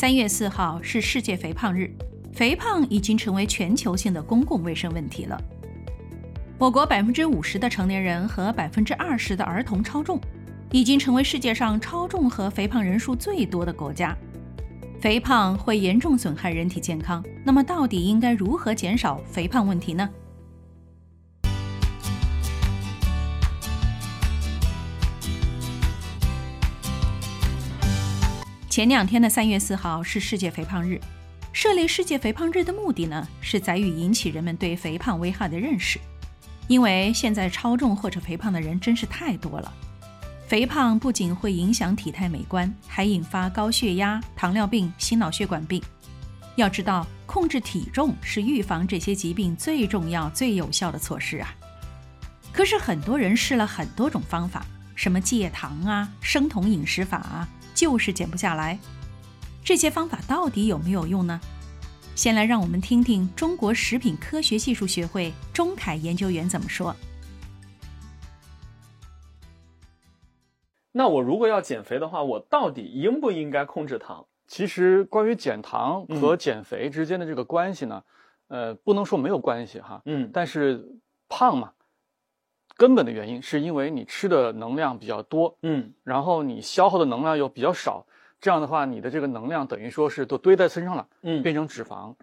[0.00, 1.94] 三月四号是世界肥胖日，
[2.32, 5.38] 肥胖已经成为全球性的公共卫生问题了。
[6.56, 10.18] 我国百分之五十的成年人和百分之二十的儿童超重，
[10.72, 14.16] 已经成为世界上超重和肥胖人数最多的国家。
[15.02, 20.08] 肥胖会严重损害人体健康，那么到底应该如何减少肥胖问题呢？
[28.80, 30.98] 前两天的三月四号是世界肥胖日，
[31.52, 36.00] 设立世界肥胖日的目的呢，是在于引起人们对肥胖危害的认识。
[36.66, 39.70] 因为现在超重或者肥胖的人真是太多了，
[40.48, 45.82] 肥胖不仅会影响体态美观，还引发高血压、糖尿病、心脑血管病。
[46.56, 51.54] 要知道，控制体重是预防这些疾病最重要、最有效的措施啊。
[52.50, 57.46] 可是很多人试了很多种方法，什么戒糖啊、生酮饮食法啊。
[57.74, 58.78] 就是减不下来，
[59.64, 61.40] 这些方法到底有没有用呢？
[62.14, 66.94] 先来让我们听听中国食品科学技术学会钟凯研究员怎么说。
[70.92, 74.26] 那我如果要减肥的话，我到底应不应该控制糖？
[74.46, 78.02] 其实关于减糖和减肥之间的这个关系呢，
[78.48, 80.84] 呃，不能说没有关系哈，嗯，但是
[81.28, 81.72] 胖嘛。
[82.80, 88.06] 根本的原因是因为你吃的能量比较多，嗯，然后你消耗的能量又比较少，
[88.40, 92.14] 这样的话，你的这个能量等于说是都堆在身上了，嗯，变成脂肪。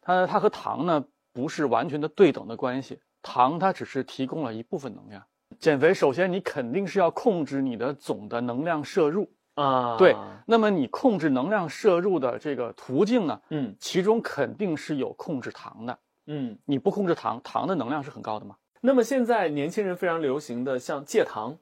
[0.00, 5.20] 它它和糖呢不是完全的对等的关系，糖它只是提供了一部分能量。
[5.58, 10.14] 减肥首先你肯定是要控制你的总的能量摄入啊，对。
[10.46, 18.54] 那么你控制能量摄入的这个途径呢，嗯，其中肯定是有控制糖的，嗯，你不控制糖，糖的能量是很高的嘛。
[18.86, 21.56] 那么现在年轻人非常流行的像戒糖、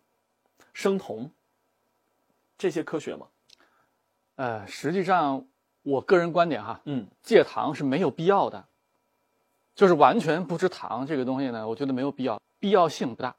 [0.73, 1.31] 生酮，
[2.59, 3.29] 这些科学吗？
[4.34, 5.47] 呃，实际上
[5.84, 8.67] 我个人观点哈，嗯，戒糖是没有必要的，
[9.77, 13.36] 就是完全不吃糖这个东西呢，我觉得没有必要，必要性不大，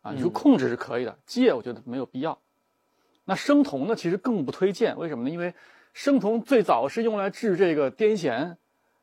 [0.00, 2.38] 啊，你说控制是可以的，戒我觉得没有必要。
[3.26, 5.30] 那生酮呢，其实更不推荐，为什么呢？
[5.30, 5.52] 因为
[5.92, 8.56] 生酮最早是用来治这个癫痫、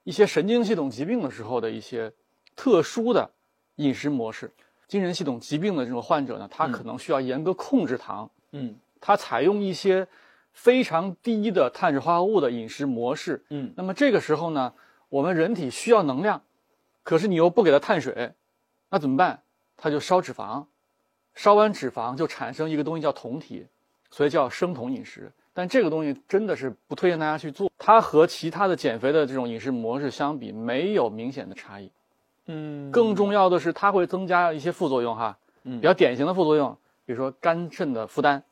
[0.03, 2.11] 一些神经系统疾病的时候的一些
[2.55, 3.29] 特殊的。
[3.77, 4.51] 饮食模式，
[4.87, 8.29] 精神系统疾病的这种患者呢，他可能需要严格控制糖。
[8.51, 10.07] 嗯，他采用一些
[10.51, 13.43] 非常低的碳水化合物的饮食模式。
[13.49, 14.73] 嗯，那么这个时候呢，
[15.09, 16.41] 我们人体需要能量，
[17.01, 18.33] 可是你又不给他碳水，
[18.89, 19.41] 那怎么办？
[19.75, 20.65] 他就烧脂肪，
[21.33, 23.65] 烧完脂肪就产生一个东西叫酮体，
[24.11, 25.31] 所以叫生酮饮食。
[25.55, 31.91] 但这个东西真的是不推荐大家去做，它和其他的减肥的这种饮食模式相比，没有明显的差异。
[32.47, 35.37] 嗯，更重要的是，它会增加一些副作用哈。
[35.63, 38.43] 嗯，比较典型的副作用，比如说肝肾的负担，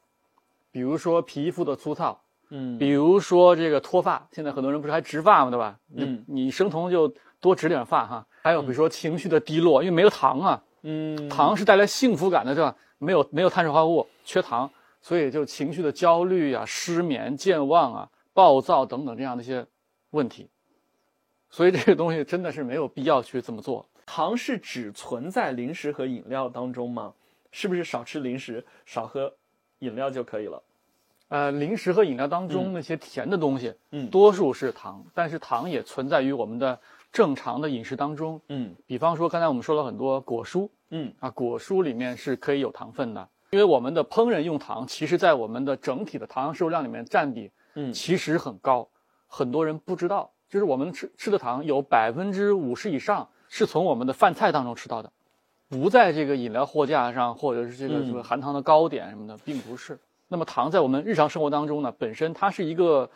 [0.72, 4.28] 比如说皮肤的粗糙，嗯，比如说这个脱发。
[4.32, 5.52] 现在很多人不是还植发吗？
[5.52, 5.78] 对吧？
[5.96, 8.26] 嗯，你生酮就多植点发哈。
[8.44, 10.64] 还有比如说情绪的低落，因为没有糖啊。
[10.84, 12.76] 嗯，糖是带来幸福感的，对吧？
[12.98, 14.72] 没有没有碳水化合物，缺糖，
[15.02, 19.66] 所以就情绪的焦虑啊、失眠、健忘啊、暴躁等等这样的一些
[20.12, 20.50] 问题。
[21.52, 23.86] 所以这个东西真的是没有必要去这么做。
[24.06, 27.14] 糖是只存在零食和饮料当中吗？
[27.52, 29.32] 是不是少吃零食、少喝
[29.80, 30.64] 饮料就可以了？
[31.28, 36.78] 呃，零食和饮料当中那些甜的东西，嗯，多数是糖，但是糖也存在于我们的
[37.12, 38.42] 正常的饮食当中。
[38.50, 48.88] 嗯，比方说刚才我们说了很多果蔬，嗯啊，果蔬里面是可以有糖分的，因为我们的烹饪用糖，其实在我们的整体的糖摄入量里面占比，嗯，其实很高，
[49.28, 50.30] 很多人不知道。
[50.52, 55.10] 就是我们吃吃的糖有百分之五十以上是从我们的饭菜当中吃到的，
[55.70, 59.98] 不在这个饮料货架上或者是这个什么含糖的糕点什么的，并不是。
[60.28, 63.10] 那么糖在我们日常生活当中呢，本身它是一个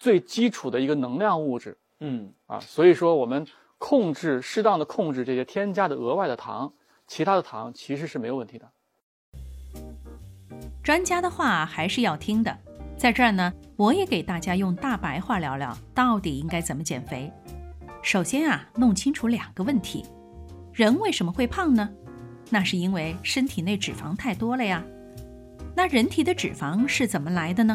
[0.00, 3.46] 最基础的一个能量物质，嗯啊，所以说我们
[3.78, 6.72] 控制适当的控制这些添加的额外的糖，
[7.06, 8.68] 其他的糖其实是没有问题的。
[10.82, 12.58] 专家的话还是要听的。
[13.00, 17.32] 在这儿呢，我也给大家用大白话聊聊，到底应该怎么减肥。
[18.02, 20.04] 首先啊，弄清楚两个问题：
[20.74, 21.88] 人为什么会胖呢？
[22.50, 24.84] 那是因为身体内脂肪太多了呀。
[25.74, 27.74] 那人体的脂肪是怎么来的呢？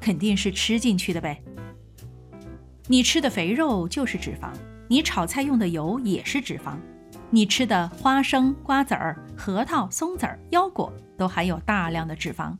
[0.00, 1.40] 肯定是吃进去的呗。
[2.88, 4.50] 你吃的肥肉就是脂肪，
[4.88, 6.76] 你炒菜用的油也是脂肪，
[7.30, 12.56] 你吃的花生、瓜子儿、核桃、松子儿、腰果都含有大量的脂肪。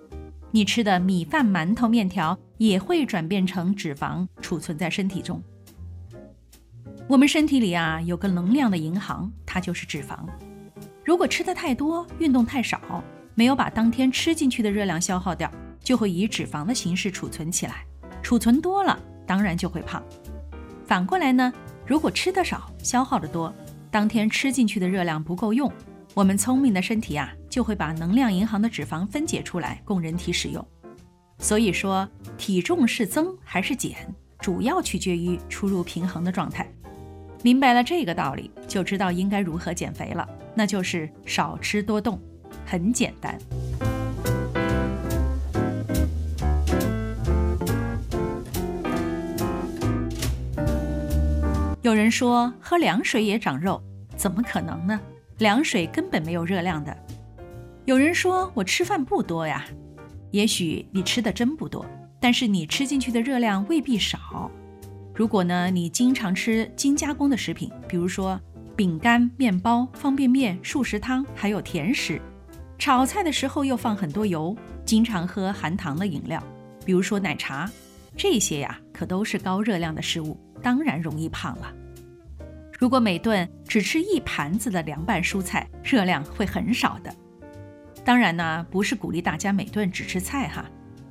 [0.57, 5.43] 你吃的米饭、馒头、面条也会转变成脂肪，储存在身体中。
[7.07, 10.17] 我们身体里啊有个能量的银行，它就是脂肪。
[11.05, 13.05] 如果吃的太多，运动太少，
[13.35, 17.85] 没有把当天吃进去的热量消耗掉，就会以脂肪的形式储存起来。
[18.23, 20.03] 储存多了，当然就会胖。
[20.87, 21.53] 反过来呢，
[21.85, 23.55] 如果吃的少，消耗的多，
[23.91, 25.71] 当天吃进去的热量不够用，
[26.15, 30.63] 我们聪明的身体啊，就会把能量银行的脂肪分解出来供人体使用。
[31.39, 32.07] 所以说，
[32.37, 33.97] 体重是增还是减，
[34.39, 36.71] 主要取决于出入平衡的状态。
[37.43, 42.21] 明白了这个道理，就知道应该如何减肥了，那就是少吃多动，
[42.67, 43.39] 很简单。
[51.81, 53.83] 有人说喝凉水也长肉，
[54.15, 55.01] 怎么可能呢？
[55.39, 56.95] 凉水根本没有热量的。
[57.87, 59.65] 有人说我吃饭不多呀，
[60.33, 61.87] 也许你吃的真不多，
[62.21, 64.51] 但是你吃进去的热量未必少。
[65.15, 68.41] 如果呢，你经常吃精加工的食品，比如说
[68.75, 72.21] 饼干、面包、方便面、素食汤，还有甜食，
[72.77, 74.55] 炒菜的时候又放很多油，
[74.85, 76.43] 经常喝含糖的饮料，
[76.85, 77.71] 比如说奶茶，
[78.17, 80.37] 这些呀，可都是高热量的食物。
[80.61, 81.73] 当然容易胖了。
[82.77, 87.15] 如果每顿只吃一盘子的凉拌蔬菜，热量会很少的。
[88.07, 90.65] 当然呢，不是鼓励大家每顿只吃菜哈，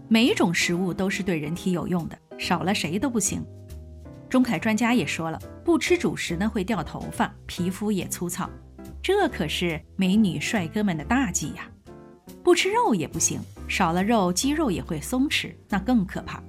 [0.08, 3.46] 每一种食物都是对人体有用的，少了谁都不行。
[4.30, 8.50] 钟凯专家也说了，不吃主食呢会掉头发，皮肤也粗糙，
[9.04, 11.70] 这可是美女帅哥们的大忌呀。
[12.42, 16.42] 不吃肉也不行，少了肉肌肉也会松弛，那更可怕。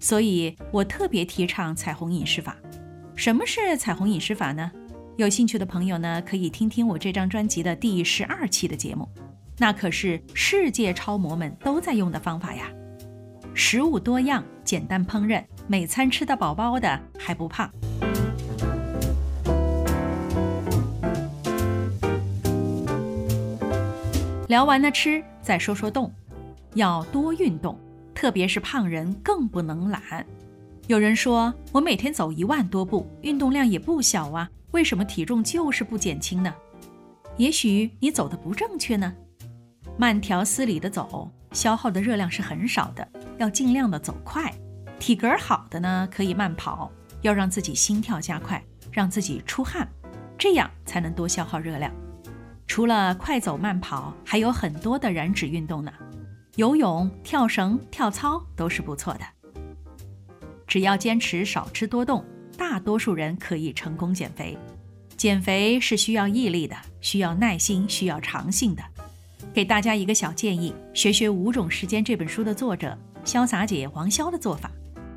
[0.00, 2.56] 所以我特别提倡彩虹饮食法。
[3.14, 4.72] 什么是彩虹饮食法呢？
[5.18, 9.06] 有兴趣的朋友呢，可以听听我这张专辑的第十二期的节目，
[9.60, 12.70] 那可是世界超模们都在用的方法呀。
[13.54, 17.68] 食物多样，简单烹饪，每餐吃得饱饱的，还不胖。
[24.46, 26.12] 聊完了吃，再说说动，
[26.74, 27.76] 要多运动。
[28.14, 30.24] 特别是胖人更不能懒。
[30.86, 36.54] 有人说我每天走一万多步，运动量也不小啊，为什么体重就是不减轻呢？
[37.36, 39.12] 也许你走的不正确呢。
[40.00, 43.06] 慢条斯理的走，消耗的热量是很少的，
[43.36, 44.54] 要尽量的走快。
[45.00, 46.88] 体格好的呢，可以慢跑，
[47.22, 49.88] 要让自己心跳加快，让自己出汗，
[50.38, 51.92] 这样才能多消耗热量。
[52.68, 55.92] 除了快走慢跑，还有很多的燃脂运动呢。
[56.54, 59.20] 游泳、跳绳、跳操都是不错的。
[60.64, 62.24] 只要坚持少吃多动，
[62.56, 64.56] 大多数人可以成功减肥。
[65.16, 68.82] 减肥是需要毅力的，需要耐心，需要长性的。
[69.58, 74.70] 给大家一个小建议：学学《五种时间》这本书的作者潇洒姐王潇的做法。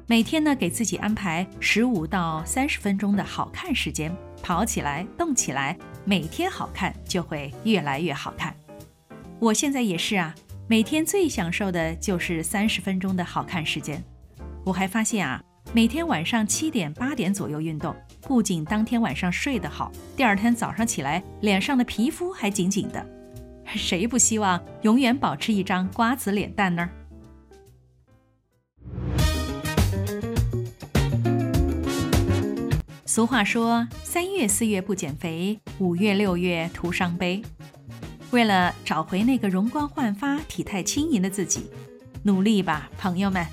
[0.07, 4.11] 每天呢，给自己安排十五到三十分钟的好看时间，
[4.41, 8.55] 跑起来，动起来，每天好看就会越来越好看。
[9.37, 10.33] 我现在也是啊。
[10.67, 14.03] 每天最享受的就是三十分钟的好看时间。
[14.65, 15.39] 我还发现啊，
[15.71, 23.20] 每天晚上七点八点左右运动，不仅当天晚上睡得好，第二天早上起来脸上的皮肤还紧紧的。
[23.75, 26.89] 谁不希望永远保持一张瓜子脸蛋呢？
[33.05, 37.41] 俗话说：“三月四月不减肥，五月六月徒伤悲。”
[38.31, 41.69] 为了找回那个容光焕发、体态轻盈的自己，
[42.23, 43.45] 努力吧，朋友们！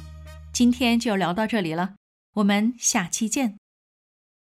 [0.53, 1.95] 今天就聊到这里了，
[2.35, 3.59] 我们下期见。